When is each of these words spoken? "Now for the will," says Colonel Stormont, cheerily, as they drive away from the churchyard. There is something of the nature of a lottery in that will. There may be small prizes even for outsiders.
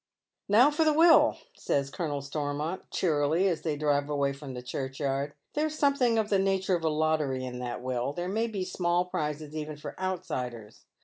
"Now 0.49 0.71
for 0.71 0.83
the 0.83 0.93
will," 0.93 1.37
says 1.55 1.91
Colonel 1.91 2.23
Stormont, 2.23 2.89
cheerily, 2.89 3.47
as 3.47 3.61
they 3.61 3.75
drive 3.77 4.09
away 4.09 4.33
from 4.33 4.55
the 4.55 4.63
churchyard. 4.63 5.33
There 5.53 5.67
is 5.67 5.77
something 5.77 6.17
of 6.17 6.29
the 6.29 6.39
nature 6.39 6.73
of 6.73 6.83
a 6.83 6.89
lottery 6.89 7.45
in 7.45 7.59
that 7.59 7.83
will. 7.83 8.11
There 8.11 8.27
may 8.27 8.47
be 8.47 8.65
small 8.65 9.05
prizes 9.05 9.55
even 9.55 9.77
for 9.77 9.93
outsiders. 9.99 10.85